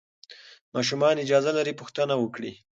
[0.75, 2.51] ماشومان اجازه لري پوښتنه وکړي.